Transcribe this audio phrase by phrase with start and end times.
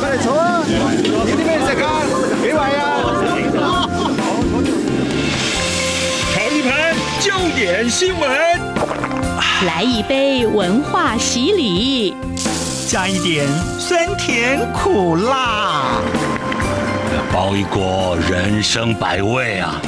[0.00, 0.64] 快来坐啊！
[0.64, 0.70] 有
[1.26, 1.86] 啲咩食啊？
[2.42, 2.82] 几位啊？
[6.34, 6.70] 尝一盘
[7.20, 8.30] 焦点新闻，
[9.66, 12.16] 来一杯文化洗礼，
[12.88, 13.46] 加一点
[13.78, 16.00] 酸甜苦辣，
[17.32, 19.80] 包一锅人生百味啊！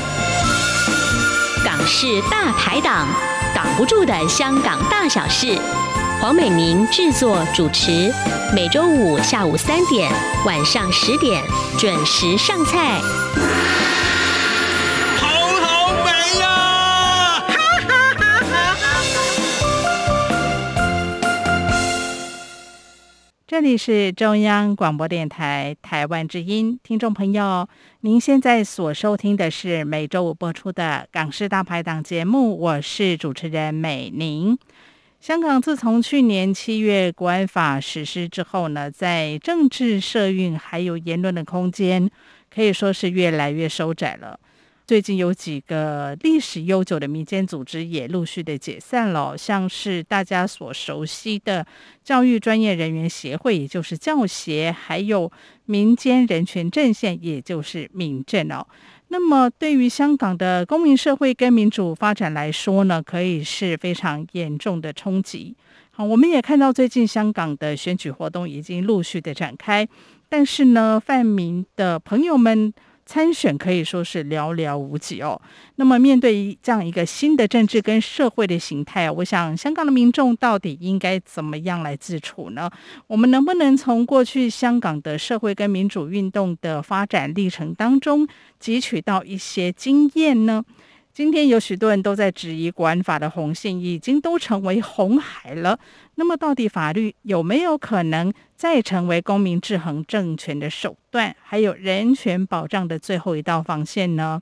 [1.65, 3.07] 港式大排档，
[3.55, 5.59] 挡不住的香港大小事。
[6.21, 8.13] 黄美玲制作主持，
[8.55, 10.13] 每周五下午三点、
[10.45, 11.43] 晚上十点
[11.79, 13.01] 准时上菜。
[15.17, 15.27] 好
[15.63, 17.43] 好美呀！
[23.49, 27.67] 这里是中央广播电台台湾之音，听众朋友，
[28.03, 34.59] 您现在所收听的是每周五播出的港式大排档节目，我是主持人美玲。
[35.21, 42.11] 香港自从去年七月国安法实施之后呢，在政治、社运还有言论的空间，
[42.49, 44.41] 可以说是越来越收窄了。
[44.87, 51.67] 最近有几个历史悠久的民间组织也陆续的解散了，像是大家所熟悉的
[52.03, 55.31] 教育专业人员协会，也就是教协，还有
[55.67, 58.67] 民间人权阵线，也就是民阵哦。
[59.13, 65.57] 那么，对于香港的公民社会跟民主发展来说呢，可以是非常严重的冲击。
[65.91, 69.87] 好，我们也看到最近香港的选举活动已经陆续的展开，
[70.29, 72.73] 但是呢，泛民的朋友们。
[73.11, 75.41] 参选可以说是寥寥无几哦。
[75.75, 82.71] 那么，面对这样一个新的政治跟社会的形态，我想香港的民众到底应该怎么样来自处呢？
[83.09, 88.25] 我们能不能从过去香港的社会跟民主运动的发展历程当中
[88.63, 90.65] 汲取到一些经验呢？
[91.21, 95.79] 今天有许多人都在质疑国安法的红线已经都成为红海了。
[96.15, 104.41] 那么，到底法律有没有可能再成为公民制衡政权的手段，还有人权保障的最后一道防线呢？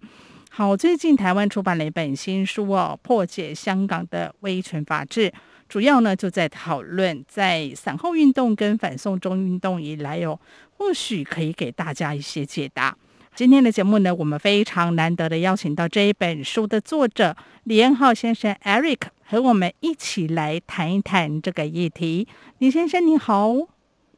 [0.51, 5.29] 好，最近台湾出版了一本新书哦，《破解香港的威权法治》，
[5.69, 10.39] 主要呢就在讨论在散后运动跟反送中运动以来哦，
[10.77, 12.97] 或许可以给大家一些解答。
[13.39, 22.27] 今天的节目呢，我们非常难得的邀请到这一本书的作者李恩浩先生 Eric 和我们一起来谈一谈这个议题。
[22.59, 23.55] 李先生你好，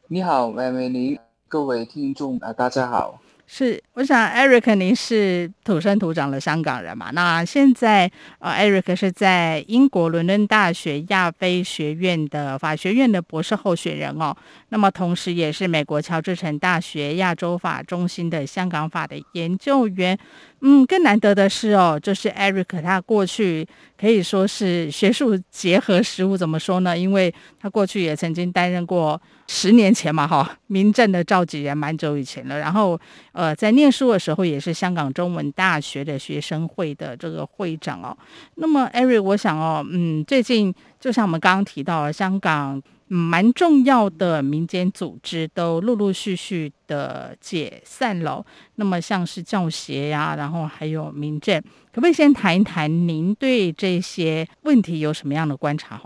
[0.09, 3.21] 你好，美美你各位听众啊，大家好。
[3.53, 7.11] 是，我想 Eric 您是土生土长的香港人嘛？
[7.11, 14.33] 那现在呃，Eric 是在英国伦敦大学亚非学院的法学院的博士候选人哦。
[14.69, 20.17] 那么同时也是美国乔治城大学亚洲法中心的香港法的研究员。
[20.61, 23.67] 嗯，更难得的是哦，就是 Eric 他过去
[24.01, 26.97] 可以说是学术结合实务，怎么说呢？
[26.97, 32.59] 因为他过去也曾经担任过十年前嘛，哈，民政的召集人，蛮久以前了。
[32.59, 32.99] 然后，
[33.33, 38.17] 呃，在念书的时候也是香港中文大学的学生会的这个会长哦。
[38.55, 42.81] 那么艾瑞我想哦，嗯，最近就像我们刚刚提到，香港。
[43.13, 48.47] 蛮重要的民间组织都陆陆续续的解散了，
[48.77, 51.61] 那么像是教协呀、啊，然后还有民政，
[51.93, 56.01] 可不可以先谈一谈您对这些问题有什么样的观察？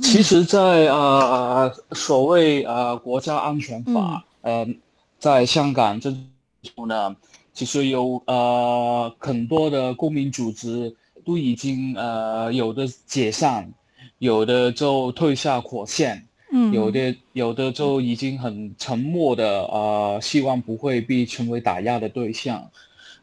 [0.00, 4.74] 其实在，在呃所谓呃国家安全法，嗯、呃，
[5.18, 6.14] 在香港这
[6.76, 7.16] 后呢，
[7.52, 10.94] 其实有呃很多的公民组织
[11.26, 13.68] 都已经呃有的解散。
[14.20, 22.70] 有的就退下火线，嗯，有的有的就已经很沉默的，呃，希望不会被成为打压的对象。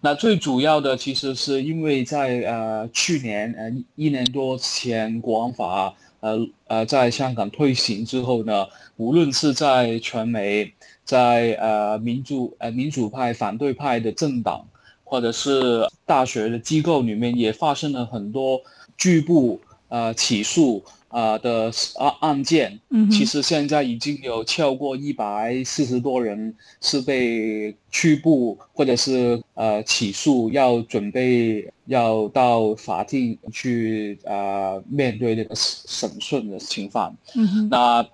[0.02, 8.66] 那最主要的其实是因为在呃去年呃一年多前国安法呃呃在香港推行之后呢，
[8.96, 10.74] 无论是在传媒，
[11.06, 14.66] 在呃民主呃民主派反对派的政党，
[15.04, 18.60] 或者是大学的机构里面，也发生了很多
[18.98, 19.62] 拒捕。
[19.90, 37.16] 呃，起诉啊、呃、的案案件，嗯，其实现在已经有超过一百四十多人是被拘捕，或者是呃起诉，要准备要到法庭去啊、呃、面对这个审讯的情况。
[37.36, 38.06] 嗯哼，那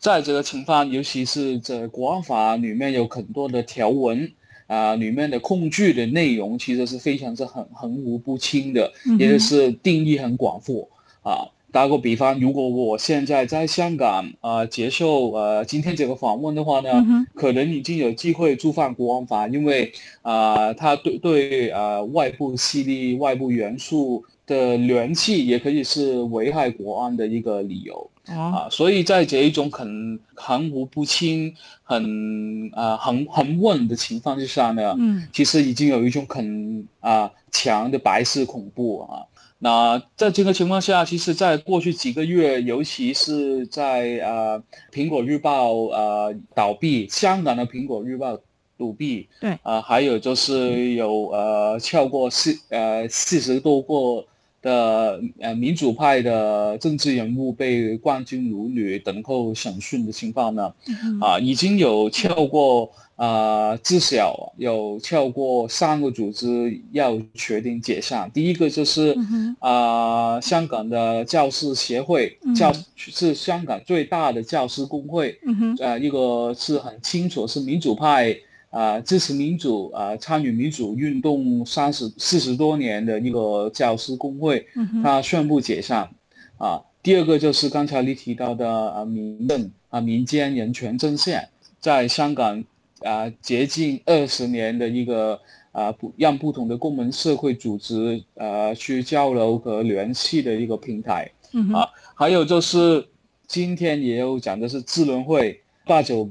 [0.00, 4.24] 在这个情况，尤其是这国安法里面有很多的条文
[4.66, 10.88] 啊、呃，里面的控具的内容其实是非常之很含糊不清的，嗯、也就是定义很广阔。
[11.22, 28.10] 啊，打个比方，如果我现在在香港啊、呃、接受呃今天这个访问的话呢，嗯、可能已经有机会触犯国安法，因为啊，它、呃、对对呃外部势力、外部元素的联系，也可以是危害国安的一个理由。
[28.28, 39.24] 哦、啊，所以在这一种很含糊不清、很啊很很稳的情况之下呢，嗯，其实已经有一种很啊强的白色恐怖啊。
[39.64, 44.58] 那在这个情况下，其实，在过去几个月，尤其是在呃
[44.92, 48.34] 《苹果日报》呃倒闭，香港的《苹果日报》
[48.76, 54.26] 倒闭，对，啊、呃，还有就是有呃超过四呃四十多个
[54.62, 60.72] 的呃民主派的政治人物被冠军如女等候审讯的情况呢，
[61.20, 62.90] 啊、呃，已经有超过。
[63.14, 68.28] 啊、呃，至少有超过三个组织要决定解散。
[68.32, 69.14] 第一个就是
[69.60, 75.38] 啊、香港的教师协会，嗯、教是香港最大的教师工会。
[75.46, 78.34] 嗯哼，呃，一个是很清楚是民主派
[78.72, 86.10] 啊、呃，支持民主啊、呃，参与民主运动三十四十多年的一个教师工会，嗯，他宣布解散。
[86.58, 91.48] 啊，第二个就是刚才你提到的啊，民政啊，民间人权阵线
[91.78, 92.64] 在香港。
[93.04, 95.36] 啊，接近二十年的一个
[95.72, 101.28] 啊，不让不同的公民社会组织啊去交流和联系的一个平台。
[101.52, 101.84] 嗯啊，
[102.14, 103.04] 还有就是
[103.48, 106.30] 今天也有讲的是智联会八九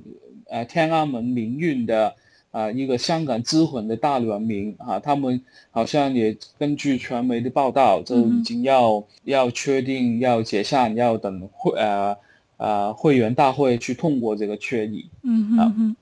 [0.49, 2.15] 呃天安门民运的
[2.51, 12.15] 啊一个香港之魂的大联盟啊，他们好像也根据传媒的报道，就已经要、嗯、要确定要解散，要等会呃
[12.57, 15.09] 呃会员大会去通过这个决议。
[15.23, 15.95] 嗯嗯。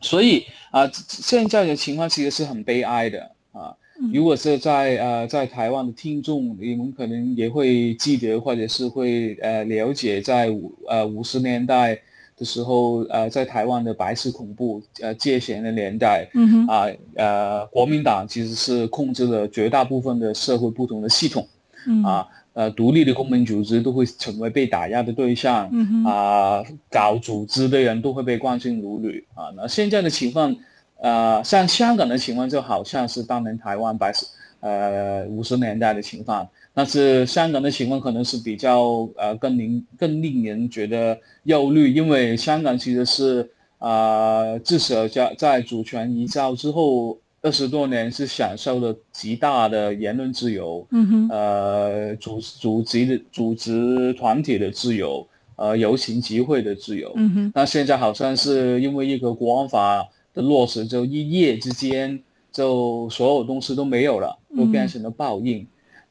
[0.00, 3.74] 所以啊，现在的情况其实是很悲哀的啊。
[4.12, 11.98] 如果是在呃在台湾的听众，你们可能也会记得，或者是会呃了解，在五呃五十年代
[12.36, 16.28] 的时候，呃在台湾的白色恐怖呃戒严的年代，
[16.68, 16.86] 啊
[17.16, 21.46] 呃国民党其实是控制了绝大部分的社会不同的系统，
[21.86, 22.26] 嗯啊。
[22.56, 29.52] 呃，独立的公民组织都会成为被打压的对象，嗯、啊，搞组织的人都会被关进牢狱啊。
[29.54, 30.56] 那现在的情况，
[30.98, 34.26] 呃，像香港的情况就好像是当年台湾白色，
[34.60, 47.18] 呃，五十年代的情况，但是香港的情况可能是比较呃更令更令人觉得忧虑，因为香港其实是啊、呃，至少在在主权移交之后。
[47.42, 55.24] 二十多年是享受了极大的言论自由，嗯哼，呃，组组织的组织团体的自由，
[55.54, 57.52] 呃，游行集会的自由，嗯哼。
[57.54, 62.20] 那现在好像是因为一个国安法的落实，就一夜之间，
[62.50, 65.64] 就所有东西都没有了，都变成了报应，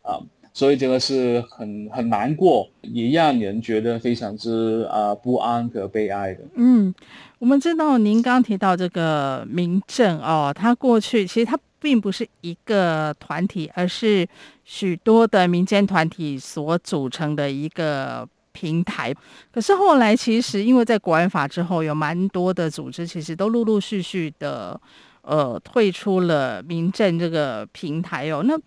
[0.03, 0.23] 啊、嗯呃，
[0.55, 6.95] 所以这个是很很难过，也让人觉得非常之啊、不安和悲哀的，嗯。
[7.39, 14.25] 我们知道您刚提到这个民政哦，它过去其实它并不是一个团体，而是
[14.63, 19.13] 许多的民间团体所组成的一个平台。
[19.51, 24.79] 可是后来其实因为在国安法之后，有蛮多的组织其实都陆陆续续的
[25.21, 28.41] 呃退出了民政这个平台哦。
[28.43, 28.57] 那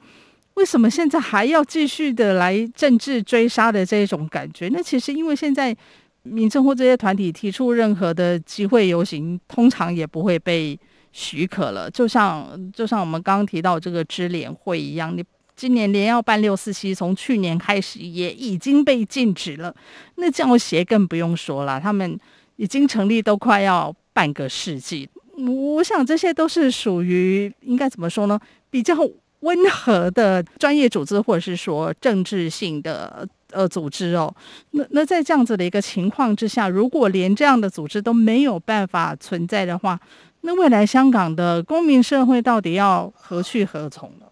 [0.59, 4.69] 为什么现在还要继续的来政治追杀的这种感觉？
[4.69, 5.77] 那其实因为现在。
[6.25, 10.79] 民政或这些团体提出任何的集会游行，通常也不会被
[11.11, 11.91] 许可了。
[11.91, 15.25] 就像就像我们刚刚提到这个支联会一样，你
[15.57, 19.75] 今年连要办六四七，从去年开始也已经被禁止了。
[20.17, 22.19] 那教协更不用说了，他们
[22.57, 25.09] 已经成立都快要半个世纪。
[25.47, 28.39] 我想这些都是属于应该怎么说呢？
[28.69, 28.95] 比较
[29.41, 33.29] 温和的专业组织，或者是说政治性的。
[33.51, 34.31] 呃，组织哦，
[34.73, 39.99] 那那在这样子的一个情况之下，如果连这样的组织都没有办法存在的话，
[40.43, 44.27] 那未来香港的公民社会到底要何去何从呢？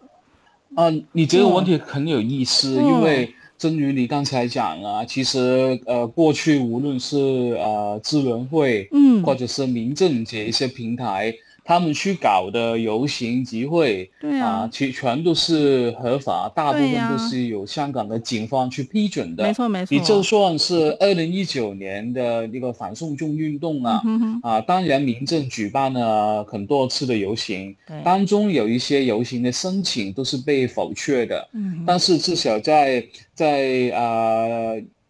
[0.75, 7.17] 啊、呃，你这个问题很有意思，哦、因为正如你刚才讲啊，其实呃，过去无论是
[7.57, 11.33] 呃智联会，嗯，或者是民政这一些平台。
[11.67, 19.43] 他们去搞的游行集会，对啊，其全都是合法，大部分都是由香港的警方去批准的。
[19.43, 19.93] 没错没错。
[19.93, 31.49] 你就算是二零一九年的那个反送中运动啊，嗯、啊，当然民政举办了很多次的游行，当中有一些游行的申请都是被否决的。
[31.51, 31.83] 嗯。
[31.85, 34.01] 但是至少在在啊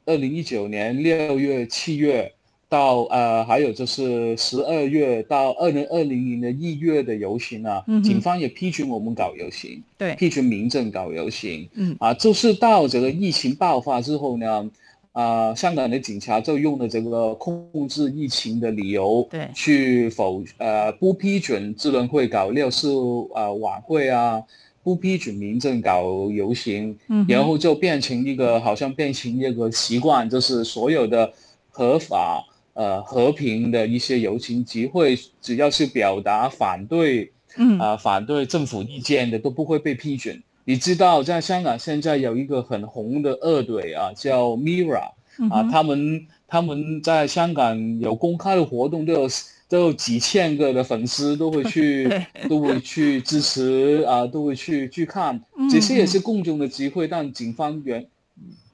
[0.08, 2.34] 二零一九年六月七月。
[2.70, 11.96] 到呃，还有就是十二月到二零二零年的一月的游行啊，嗯、警方也批准我们搞游行，对，批准民政搞游行，嗯。
[12.00, 14.70] 啊，就是到这个疫情爆发之后呢，
[15.14, 22.90] 啊、呃，香港的警察就用了这个控制疫情的理由，对，去否呃不批准智能会搞六四
[23.34, 24.44] 啊晚会啊。
[24.84, 31.30] 不批准民政搞游行，嗯，然后就变成一个好像变成一个习惯，就是所有的
[31.70, 32.42] 合法
[32.78, 40.42] 呃和平的一些游行集会，只要是表达反对，嗯啊、呃、反对政府意见的都不会被批准。
[40.64, 45.12] 你知道，在香港现在有一个很红的乐队啊，叫 Mira
[45.50, 49.28] 啊，他们他们在香港有公开的活动都有。
[49.70, 52.10] 都有几千个的粉丝都会去，
[52.48, 55.42] 都会去支持啊，都会去去看。
[55.70, 58.08] 这些也是公众的集会，但警方原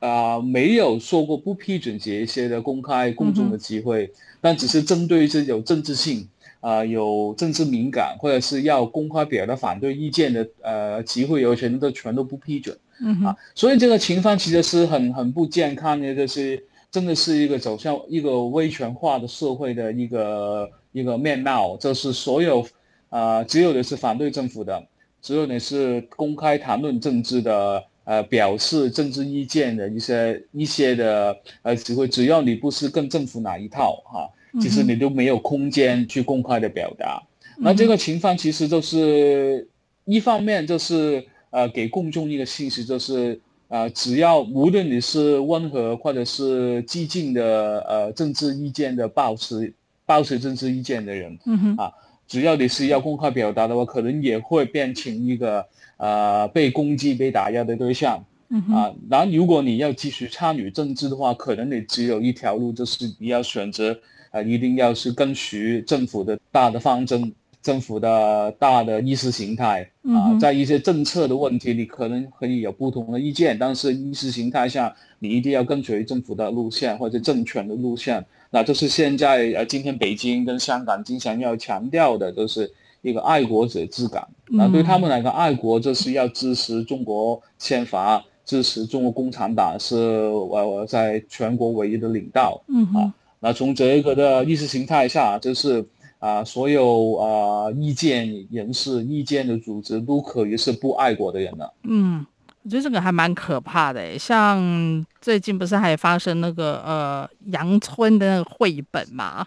[0.06, 6.28] 啊没有说过不批准这一些的公开公众的机会，但只是针对这有政治性
[6.60, 12.78] 啊、有政治敏感或者是要公开表达反对意见的呃集会，有全都全都不批准。
[13.02, 20.70] 嗯啊，所以这个情况其实是很很不健康的，就是真的是一个走向一个威权化的社会的一个。
[20.94, 22.62] 一个面貌，就是所有，
[23.10, 24.86] 啊、呃，只有的是反对政府的，
[25.24, 34.28] 只有你是公开谈论政治的，呃，表示政治意见的一些一些的，呃，只会只要你不是跟政府哪一套哈、啊，
[34.62, 37.22] 其实你都没有空间去公开的表达。
[37.58, 39.68] 嗯、那这个情况其实就是
[40.06, 49.74] 一方面就是呃给公众一个信息，就是呃只要无论你是温和或者是激进的呃政治意见的抱持。
[50.06, 51.90] 抱持政治意见的人，嗯哼，啊，
[52.28, 55.66] 只要你是要公开表达的话，可能也会变成一个
[55.98, 58.24] 呃被攻击、被打压的对象，
[58.72, 63.98] 啊，然后如果你要继续参与政治的话，可能你只有一条路，就是你要选择，
[64.32, 67.34] 呃，一定要是跟随政府的大的方针。
[67.62, 78.26] 政府的大的意识形态啊，在一些政策的问题，你可能可以有不同的意见，但是意识形态下，你一定要跟随政府的路线或者政权的路线。
[78.54, 84.28] 那这是现在呃，今天北京跟香港经常要强调的，就是一个爱国者治港。
[84.52, 92.62] 那对他们来讲，爱国就是要支持中国宪法，支持中国共产党是呃在全国唯一的领导。
[92.68, 95.84] 嗯啊，那从这个的意识形态下，就是。
[96.24, 101.74] 啊，所有啊意见人士、意见的组织都可以是不爱国的人了。
[101.84, 102.26] 嗯，
[102.64, 104.18] 我觉得这个还蛮可怕的。
[104.18, 109.46] 像最近不是还发生那个呃杨春的那个绘本嘛，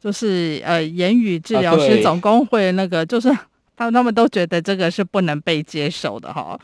[0.00, 3.28] 就是呃言语治疗师总工会那个，就是
[3.76, 6.58] 他 们他们都觉得这个是不能被接受的哈。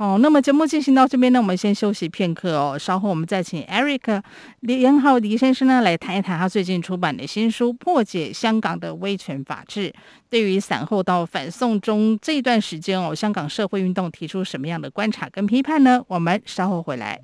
[0.00, 2.78] 好，那么节目进行到这边呢，我们先休息片刻哦。
[2.78, 4.22] 稍后我们再请 Eric
[4.60, 9.90] 李延浩李先生呢来谈一谈他最近出版的新书《破解香港的威权法治》，
[10.30, 16.02] 对于散后到反送中这段时间哦，香港社会运动提出什么样的观察跟批判呢？
[16.08, 17.20] 我们稍后回来。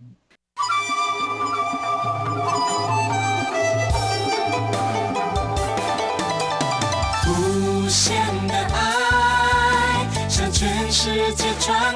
[7.27, 8.15] 无限
[8.47, 11.95] 的爱向全世界传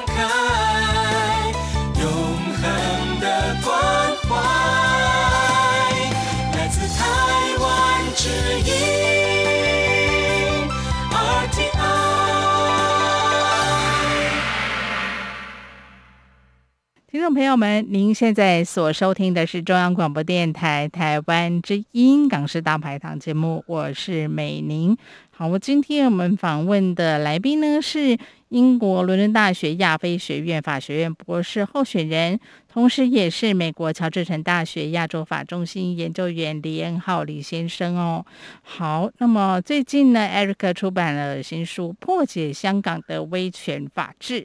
[17.11, 24.95] 听众朋友们，您现在所收听的是中央广播电台台湾之音港式大排档节目，我是美玲。
[25.29, 32.39] 好，我今天我们访问的来宾呢是英国伦敦大学亚非学院法学院博士候选人，
[32.71, 38.25] 同时也是美国乔治城大学亚洲法中心研究员李恩浩李先生哦。
[38.61, 44.43] 好，那么最近呢，Eric 出版了新书《破解香港的威权法治》。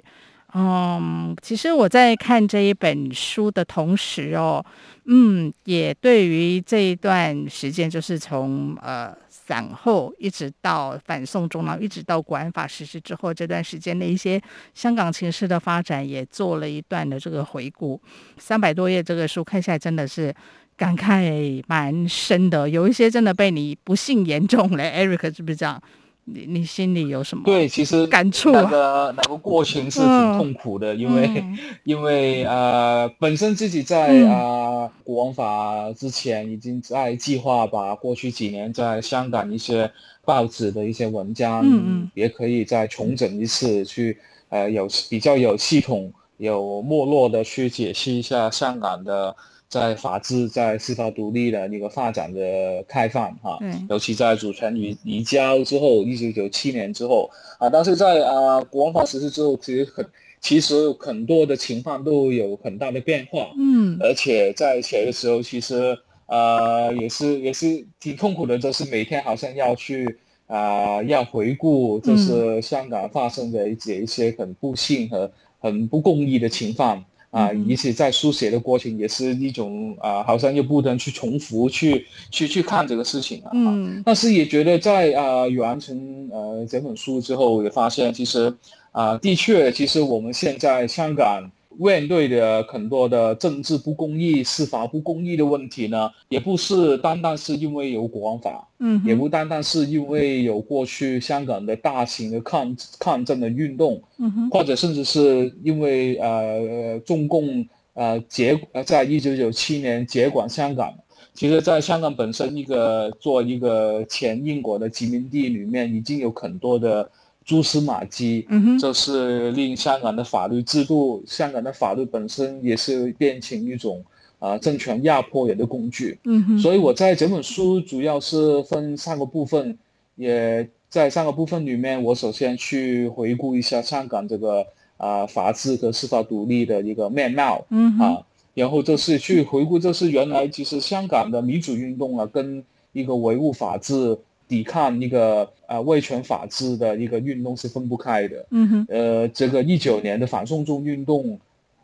[0.59, 4.65] 嗯，其实我在看这一本书的同时哦，
[5.05, 14.41] 嗯，也对于这一段时间，就是从呃散后一直到反送中，然后一直到国安法实施之后这段时间的一些
[14.73, 18.01] 香港情势的发展，也做了一段的这个回顾。
[18.39, 20.35] 三百多页这个书看起来真的是
[20.75, 24.83] 感慨蛮深的，有一些真的被你不幸言中了。
[24.83, 25.83] Eric 是不是这样？
[26.29, 27.45] 你你心里有什么？
[27.45, 39.89] 对，其实感触那个那个过程是挺痛苦的，嗯、 因为、嗯、因为呃，本身自己在啊、呃、国王法之前已经在计划把过去几年在香港一些
[40.25, 44.19] 报纸的一些文章，嗯嗯，也可以再重整一次，去
[44.49, 49.37] 呃有比较有系统、有没落的去解析一下香港的。
[49.69, 53.59] 在法治、在司法独立的那个发展的开放，哈，
[53.89, 60.07] 尤其在主权移移交之后，一九九七年之后，啊，但是在啊国安法实施之后，其实很
[60.41, 77.05] 其实很多的情况都有很大的变化，嗯，而且在写的时候，其实呃也是也是挺痛苦的，就是每天好像要去啊、呃，要回顾就是香港发生的一些一些很不幸和很不公义的情况
[77.37, 83.51] 啊，以及在书写的过程也是一种啊，好像又不能去重复去去去看这个事情啊。
[83.53, 88.55] 嗯，但是也觉得在啊完成呃这本书之后，也发现其实
[88.93, 91.51] 啊，的确，其实我们现在香港。
[91.79, 110.95] 面对的很多的政治不公义、司法不公义的问题呢，也不是单单是因为有国安法，嗯，也不单单是因为有过去香港的大型的抗抗争的运动，嗯哼，或者甚至是因为呃中共呃接呃在一九九七年接管香港，
[111.35, 117.11] 其实在香港本身一个做一个前英国的殖民地里面，已经有很多的。
[117.47, 124.05] 蛛丝马迹，嗯，就是令香港的法律制度，香港的法律本身也是变成一种
[124.41, 126.19] 啊、呃、政权压迫人的工具。
[126.25, 129.79] 嗯哼，所以我在整本书主要是分三个部分，
[130.17, 134.63] 也在三个部分里面，我首先去回顾一下香港这个
[134.97, 138.19] 啊、呃、法治和司法独立的一个面貌，嗯啊，
[138.55, 144.19] 然后就是去回顾，就是原来其实香港的民主运动啊，跟一个维护法治。
[144.49, 148.47] 抵抗那个啊威权法治的一个运动是分不开的。
[148.51, 148.87] 嗯哼。
[148.89, 151.35] 呃，这个一九年的反送中运动，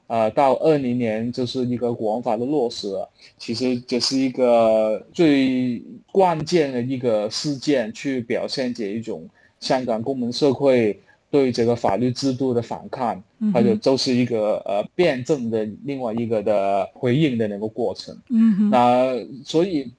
[0.06, 2.94] 啊、呃，到二零年就是一个国安法的落实，
[3.36, 9.28] 其实这是一个最关键的一个事件，去表现这一种
[9.58, 11.00] 香港公民社会
[11.30, 13.20] 对这个法律制度的反抗，
[13.52, 18.16] 还有就是一个呃辩证的另外一个的回应的那个过程。
[18.30, 18.70] 嗯哼。
[18.70, 19.90] 那所以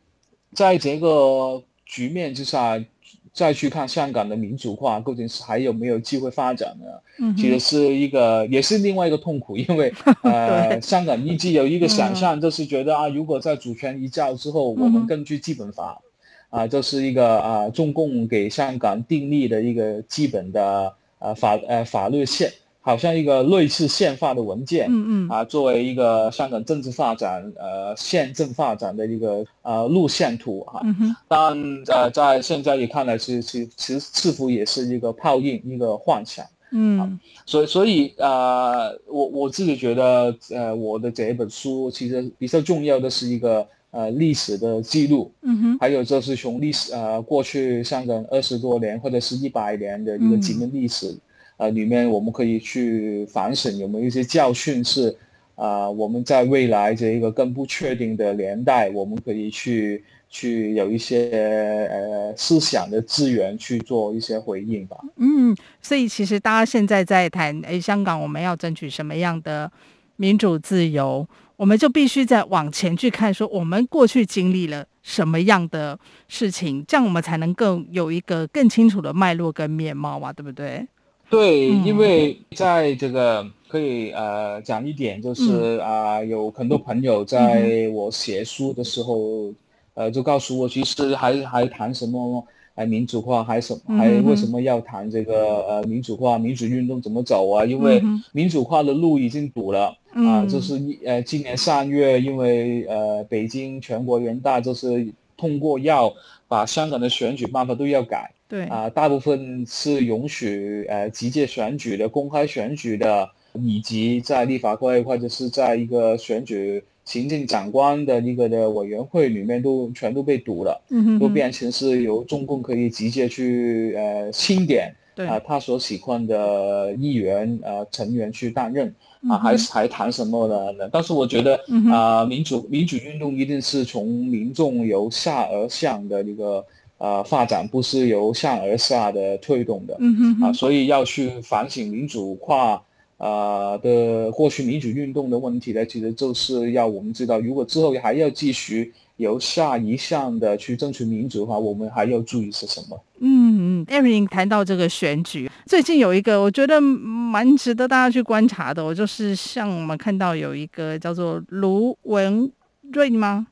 [0.54, 1.62] 在这个。
[1.94, 2.84] 局面之下，
[3.32, 6.86] 再去看香港的民主化究竟是还有没有机会发展呢？
[7.20, 16.02] 嗯，其实是一个，也是另外一个痛苦，因为 呃，香港一直有一个想象，就是觉得啊，如果在主权移交之后，我们根据基本法，
[16.50, 22.52] 啊，这是一个啊，中共给香港订立的一个基本的呃法呃法律线。
[22.86, 37.10] 好像一个类似宪法的文件，嗯嗯，啊，作为一个香港政治发展，呃，宪政发展的一个呃路线图啊，嗯哼，但呃，在现在也看来是是其实似乎也是一个泡影，一个幻想，嗯，啊、
[37.46, 51.18] 所以所以呃，我我自己觉得，呃，我的这一本书其实比较重要的是一个呃历史的记录，嗯哼，还有就是从历史呃过去香港二十多年或者是一百年的一个殖民历史。
[51.58, 55.16] 呃，里面我们可以去反省有没有一些教训是，
[55.56, 64.98] 啊、我们在未来这一个更不确定的年代，我们可以去去有一些呃思想的资源去做一些回应吧。
[65.18, 69.72] 嗯，所以其实大家现在在谈，哎，香港我们要争取什么样的
[70.16, 80.88] 民主自由，我们就必须再往前去看，说我们过去经历了什么样的事情，这样我们才能更有一个更清楚的脉络跟面貌嘛，对不对？
[81.34, 89.52] 对，因为在这个可以呃讲一点，就是啊、呃，有很多朋友在我写书的时候，
[89.96, 97.66] 呃，就告诉我，其实还还谈什么呃民主化，还什还为什么要谈这个呃民主化、民主运动怎么走啊？
[97.66, 98.00] 因为
[98.32, 106.14] 民主化的路已经堵了啊、呃，就是一呃今年三月，因为呃北京全国人大就是通过要
[106.48, 108.32] 把香港的选举办法都要改。
[108.54, 124.94] 对啊，大部分是允许呃直接选举的、公开选举的，以及在立法会或者是在一个选举行政长官的一个的委员会里面都全都被堵了，嗯哼，都变成是由中共可以直接去呃钦点
[125.28, 128.94] 啊他所喜欢的议员呃成员去担任
[129.28, 130.88] 啊，还是还谈什么呢？
[130.92, 131.60] 但是我觉得
[131.92, 136.64] 啊，民主民主运动一定是从民众由下而上的一个。
[136.98, 142.82] 呃，发展不是由上而下的推动的，嗯哼哼，啊，所以要去反省民主化，
[143.18, 152.98] 呃的过去民主运动的问题呢，其实就是要我们知道，如果之后还要继续由下一项的去争取民主的话，我们还要注意是什么？
[153.20, 162.52] 嗯嗯，Eric 谈到这个选举，最近有一个我觉得蛮值得大家去观察的，我就是像我们看到有一个叫做卢文
[162.92, 163.48] 瑞吗？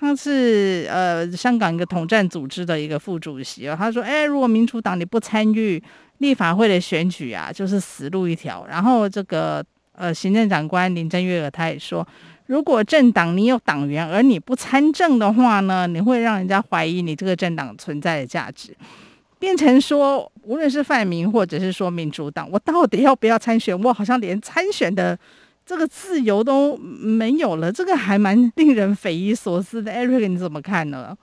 [0.00, 5.82] 他是呃香港一个统战组织的一个副主席哦，他说：“哎，如果民主党你不参与
[6.18, 12.06] 立法会的选举啊，就是死路一条。”然后这个呃行政长官林郑月娥他也说
[12.48, 18.74] ：“如果政党你有党员而你不参政的话呢，你会让人家怀疑你这个政党存在的价值，
[19.38, 23.78] 变成说无论是泛民或者是说民主党，我到底要不要参选？
[23.82, 25.18] 我好像连参选的。”
[25.70, 29.92] 这个自由都没有了，这个还蛮令人匪夷所思的。
[29.92, 31.16] Eric，你怎么看呢？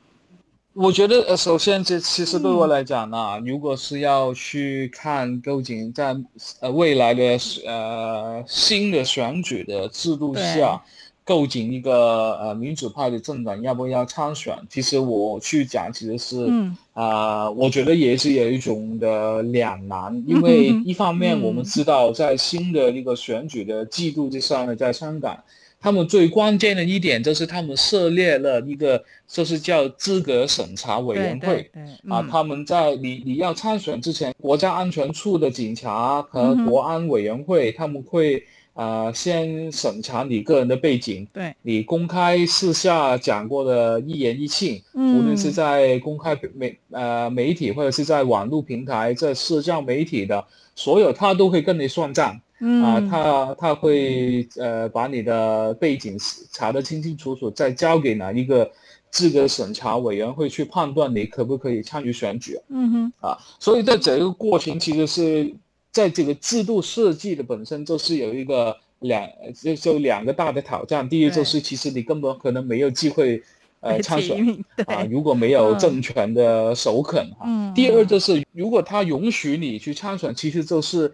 [0.74, 6.16] 我觉得呃，首先这其实对我来讲呢，嗯、如果是要去看究竟在
[6.62, 10.82] 呃未来的呃新的选举的制度下，
[11.28, 25.38] 构建一个呃民主派的政党要不要参选，其实我去讲其实是嗯啊、呃，我觉得也是有一种的两难，因为一方面我们知道在新的一个选举的制度之上呢，在香港。
[25.80, 31.70] 他们最关键的一点就是，他们设立了一个，就是叫资格审查委员会。
[31.76, 38.44] 嗯、啊，他们在你你要参选之前，国家安全处的警察和国安委员会，嗯、他们会
[38.78, 41.28] 啊、呃、先审查你个人的背景。
[41.34, 52.40] 对，你公开私下讲过的一言一行，嗯、无论是在公开媒呃媒体或者是在网络平台、在社交媒体的所有，他都会跟你算账。
[52.60, 56.18] 嗯啊，他他会呃把你的背景
[56.52, 58.68] 查得清清楚楚，再交给哪一个
[59.12, 62.60] 资格审查委员会去判断你可不可以参与选举。
[62.70, 65.54] 嗯哼，啊，所以在整个过程其实是
[65.98, 69.28] 在这个制度设计的本身就是有一个两
[69.62, 71.10] 就就两个大的挑战。
[71.10, 73.42] 第一就是其实你根本可能没有机会
[73.80, 74.38] 呃参选
[74.86, 77.46] 啊，如果没有政权的首肯哈。
[77.48, 77.74] 嗯。
[77.74, 81.12] 第二就是如果他允许你去参选，其实就是。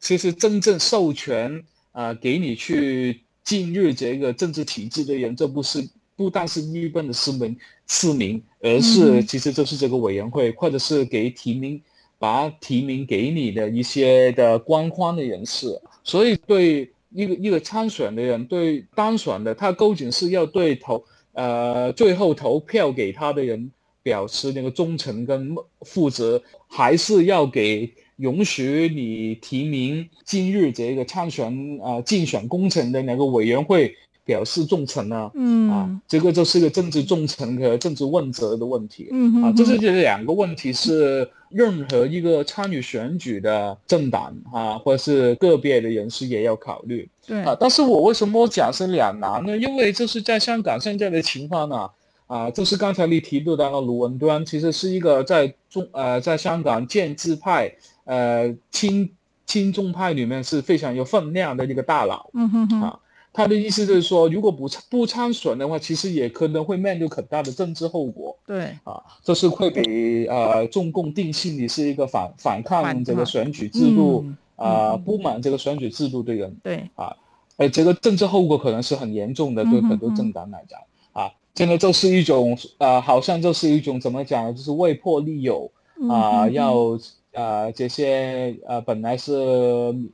[0.00, 11.80] 其实真正授权啊、呃，给你去进入这个政治体制的人，这不是不但是日本的市民市民，而是其实就是这个委员会，或者是给提名
[12.24, 15.78] 把提名给你的一些的官方的人士。
[16.02, 23.70] 所以对一个一个参选的人，对当选的他究竟是要对投呃最后投票给他的人
[24.02, 27.92] 表示那个忠诚跟负责，还是要给？
[28.18, 33.92] 允许你提名今日这个参选啊竞选工程的那个委员会
[34.24, 35.30] 表示忠诚呢？
[35.34, 39.08] 嗯啊，这个就是个政治忠诚和政治问责的问题。
[39.12, 47.08] 嗯啊，这是这两个问题是任何一个参与选举的政党啊，或者是个别的人士也要考虑。
[47.26, 49.56] 对啊，但是我为什么讲是两难呢？
[49.56, 51.88] 因为这是在香港现在的情况呢。
[52.26, 57.74] 啊，就是刚才你提到的那个卢文端，其实是一个在中呃在香港建制派。
[58.06, 59.10] 呃，亲
[59.46, 62.98] 亲中派里面是非常有分量的一个大佬，嗯哼哼，啊，
[63.34, 68.38] 他的意思就是说，如果不不参选的话，其实也可能会面对很大的政治后果。
[68.46, 76.56] 对，啊，这是会给呃中共定性你是一个反反抗这个选举制度，啊、呃，不满这个选举制度的人。
[76.62, 77.16] 对，啊，
[77.56, 80.78] 呃，这个政治后果可能是很严重的，对很多政党来讲，
[81.12, 84.52] 啊，真的就是一种呃，好像就是一种怎么讲呢？
[84.52, 85.68] 就是为破利诱
[86.08, 86.96] 啊，呃、要。
[87.34, 89.32] 呃，这些呃本来是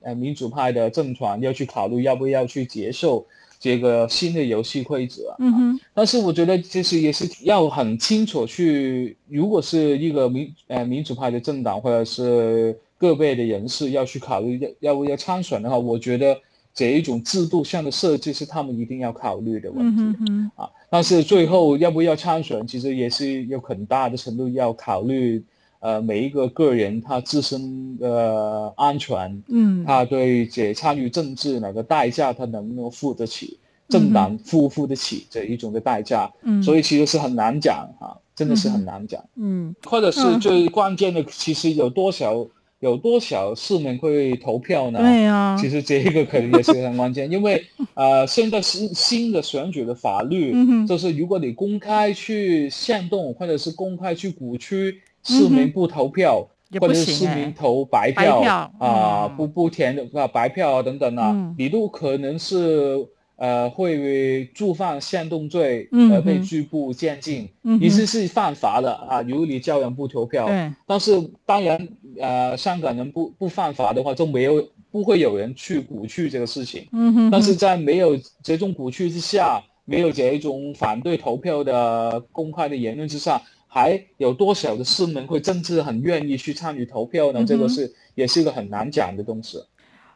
[0.00, 3.26] 呃民主派的政团要去考虑要不要去接受
[3.58, 5.80] 这个新的游戏规则，嗯哼。
[5.92, 16.34] 但是我觉得其实也是要很清楚去，如果是一个民呃民主派的政党或者是个别的人士要去考虑要要不要参选的话，我觉得
[16.72, 20.50] 这一种制度上的设计是他们一定要考虑的问题，嗯哼。
[20.56, 25.44] 啊，但是最后要不要参选，其实也是有很大的程度要考虑。
[25.80, 33.58] 呃，每一个个人他自身的安全，嗯，他对这参与政治哪个代价，他能不能付得起？
[33.88, 36.30] 政党付不付得起这一种的代价？
[36.42, 39.24] 嗯，所以其实是很难讲哈，真的是很难讲。
[39.36, 42.46] 嗯，或者是最关键的，其实有多少
[42.78, 45.00] 有多少市民会投票呢？
[45.00, 47.64] 对呀，其实这一个可能也是非常关键，因为
[47.94, 50.54] 呃，现在新新的选举的法律，
[50.86, 54.94] 就是如果你公开去煽动，或者是公开去鼓吹。
[55.22, 63.06] 市民不投票，嗯、或者是市民投白票，啊，嗯、不不填的啊白票啊等等啊，嗯、你都可能是
[63.36, 69.22] 呃会触犯煽动罪，呃被拘捕监禁，你是是犯法的啊。
[69.22, 70.48] 如果你叫人不投票，
[70.86, 71.12] 但是
[71.44, 76.86] 当然呃香港人不不犯法的话，就没有不会有人去鼓吹这个事情。
[76.92, 83.40] 嗯哼，但是在没有这种鼓吹之下，没有这一种反对投票的公开的言论之上。
[83.72, 87.38] 还有多少的市民会真正很愿意去参与投票呢？
[87.40, 89.62] 嗯、这个是也是一个很难讲的东西。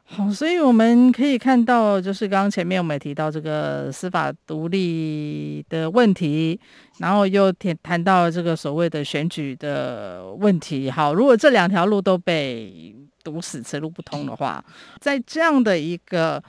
[0.03, 6.59] 好，所以我们可以看到，就是刚刚前面我们也提到这个司法独立的问题，
[6.99, 10.91] 然后又谈谈到这个所谓的选举的问题。
[10.91, 14.65] 好，如果这两条路都被堵死，此路不通的话，
[15.01, 16.43] 在这样的一个。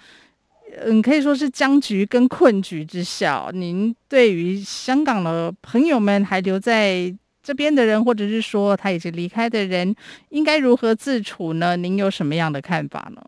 [0.84, 9.96] 嗯，可以说是僵局跟困局之下，您对于香港的朋友们还留在这边的人，或者是说他已经离开的人，
[10.30, 11.78] 应该如何自处呢？
[11.78, 13.22] 您有什么样的看法呢？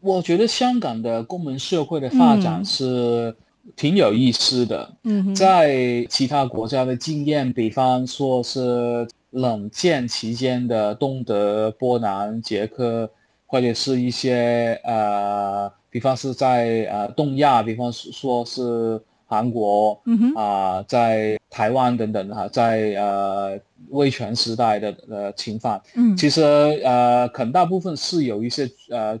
[0.00, 3.36] 我觉得香港的公民社会的发展是
[3.76, 4.96] 挺有意思的。
[5.04, 13.10] 嗯哼，在其他国家的经验，比方说是冷战期间的东德、波兰、捷克，
[13.50, 23.58] 或者是一些呃，比方是在呃东亚，比方说是韩国，嗯，啊、呃，在台湾等等哈，在呃
[23.88, 26.40] 威权时代的呃侵犯，嗯，其实
[26.84, 29.18] 呃很大部分是有一些呃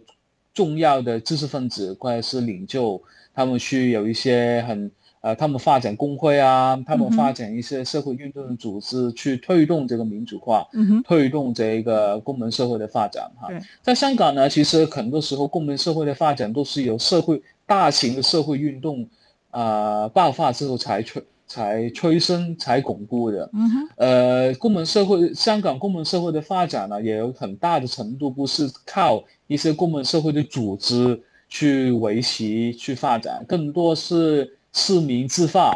[0.54, 3.02] 重要的知识分子或者是领袖。
[3.32, 10.66] 他们去有一些很呃，他们发展工会啊，他们发展一些社会运动的组织，去推动这个民主化，
[11.04, 13.48] 推动这个公民社会的发展哈。
[13.82, 19.06] 在香港呢，其实很多时候公民社会的发展都是由社会大型的社会运动
[19.50, 23.50] 啊、呃、爆发之后才催才催生才巩固的。
[23.96, 31.22] 呃，公民社会香港公民社会的发展呢，也有很大的程度不是靠一些公民社会的组织。
[31.52, 35.70] 去维系、去发展，更多是市民自发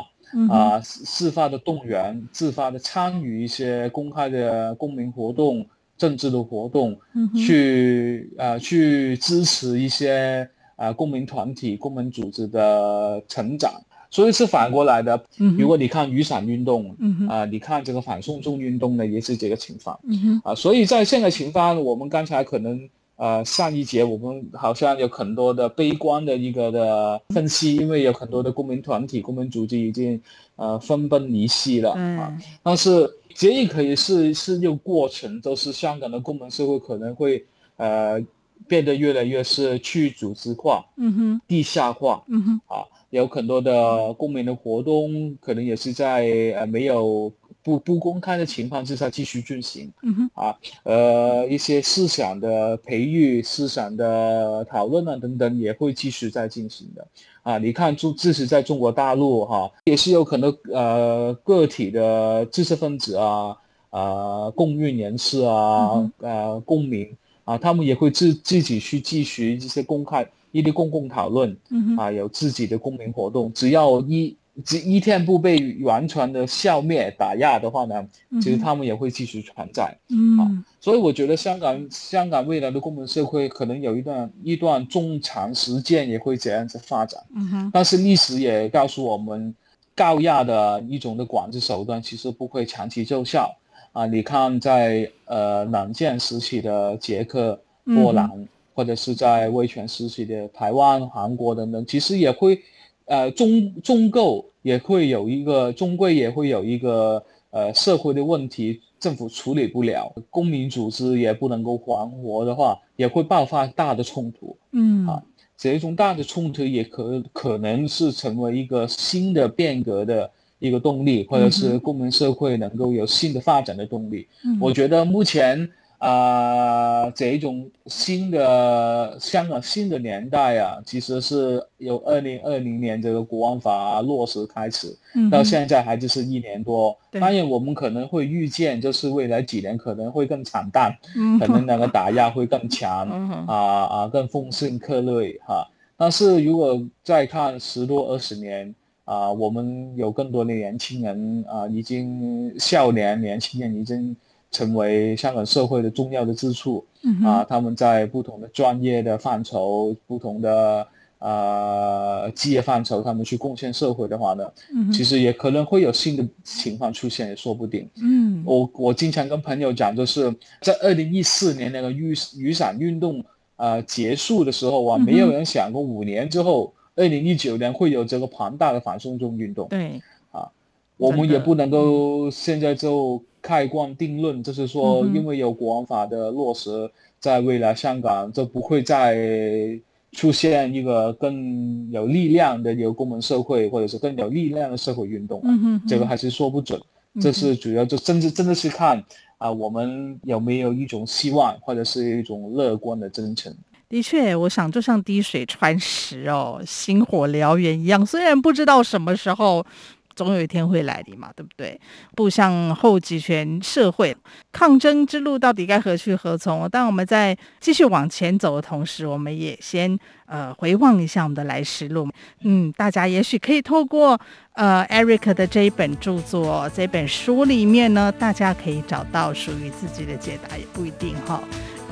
[0.48, 6.96] 啊，自发的动员、自发的参与一些公开的公民活动、政治的活动，
[7.36, 13.72] 去呃去支持一些啊公民团体、公民组织的成长。
[14.10, 15.24] 所以是反过来的。
[15.58, 16.96] 如果你看雨伞运动，
[17.28, 19.98] 啊，你看这个反送中运动呢，也是这个情况。
[20.44, 22.88] 啊，所以在现在情况，我们刚才可能。
[23.16, 30.20] 呃，上一节我们好像有很多的悲观的一个的分析，因为有很多的公民团体、公民组织已经
[30.56, 32.36] 呃分崩离析了啊。
[32.62, 37.44] 但是这也可以是是一个过程，都是香港的公民社会可能会
[37.76, 38.20] 呃
[38.66, 47.32] 变得越来越是去组织化、嗯哼、地下化，嗯哼，啊，有很多的公民的活动可能也是在呃没有。
[47.64, 57.06] 不不公开的情况之下继续进行，嗯，啊，呃，一些思想的培育、思想的讨论啊等等也会继续在进行的，
[57.42, 63.56] 啊，你看，就即使在中国大陆哈，也是有可能呃个体的知识分子啊，
[63.88, 74.36] 啊，公运人士啊，嗯、呃，公民啊，他们也会自自己去继续一些公开一些公共讨论，嗯，啊，有自己的公民活动，只要一。
[74.64, 78.06] 这一天不被完全的消灭打压的话呢，
[78.40, 79.92] 其实他们也会继续存在。
[80.10, 87.20] 嗯，啊，所以我觉得香港香港未来的公民社会可能有一段一段中长时间也会这样子发展。
[87.34, 89.52] 嗯哼，但是历史也告诉我们，
[89.96, 93.52] 高压的一种的管制手段其实不会长期奏效。
[93.90, 102.62] 啊，你看在呃冷战时期的捷克、波兰，嗯，或者是在威权时期的台湾、韩国等等，其实也会。
[103.06, 114.56] 呃，中中购也会有一个，终归也会有一个呃社会的问题，政府处理不了，公民组织也不能够还活的话，也会爆发大的冲突。
[114.72, 115.22] 嗯，啊，
[115.56, 124.26] 这种大的冲突也可可能是成为一个新的变革的一个动力，或者是公民社会能够有新的发展的动力。
[124.44, 125.70] 嗯，我觉得目前。
[125.98, 136.94] 啊、呃，这一种新的香港新的年代啊，其实是由二零二零年这个国安法落实开始，嗯、到现在还就是一年多。
[137.10, 145.66] 当然，我们可能会预见，就是未来几年可能会更惨淡，嗯、可能那个打压会更强，啊、嗯、啊，更风声鹤唳哈。
[145.96, 154.14] 但是如果再看十多二十年啊，我们有更多的年轻人啊，已经少年年轻人已经。
[154.54, 160.86] 成为香港社会的重要的支柱，嗯、啊，他们在不同的专业的范畴、不同的
[161.18, 167.90] 呃职业范畴，他们去贡献社会的话呢，嗯，其实也可能会有新的情况出现，也说不定。
[168.00, 173.24] 嗯，我我经常跟朋友讲，就是在二零一四年那个雨雨伞运动
[173.56, 179.66] 呃结束的时候啊，没有人想过五年之后，二零一九年会有这个庞大的反送中运动。
[179.68, 180.48] 对，啊，
[180.96, 183.20] 我们也不能够现在就。
[183.46, 189.78] 盖棺定论，就是说，因为有国安法的落实，在未来香港就不会再
[190.12, 195.42] 出现一个更有力量的有公民社会，或者是更有力量的社会运动。
[195.44, 196.80] 嗯，这个还是说不准。
[197.20, 198.96] 这是主要，就真的真的是看
[199.36, 203.54] 啊、呃，我们有没有一种希望，或者是一种乐观的真诚。
[203.90, 209.66] 的确，我想就像滴水穿石哦，星火燎原一样，虽然不知道什么时候。
[210.14, 211.78] 总有一天会来临嘛，对不对？
[212.14, 214.16] 步向后极权社会，
[214.52, 216.68] 抗争之路到底该何去何从？
[216.68, 222.08] 当我们在继续往前走的同时，我们也先呃回望一下我们的来时路。
[222.42, 224.18] 嗯，大家也许可以透过
[224.54, 231.42] 呃 Eric 的这一本著作、这本书里面呢，大家可以找到属于自己的解答，也不一定哈。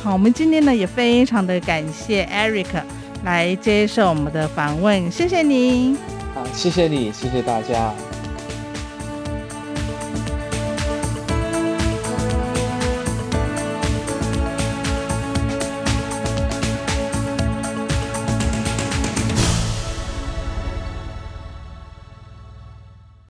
[0.02, 2.82] 好，我们今天呢也非常的感谢 Eric
[3.24, 5.96] 来接受我们的访问，谢谢您。
[6.34, 7.94] 好，谢谢你，谢谢大家。